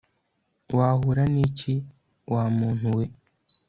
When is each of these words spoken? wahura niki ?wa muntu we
wahura 0.77 1.23
niki 1.33 1.75
?wa 2.33 2.43
muntu 2.57 2.87
we 2.97 3.05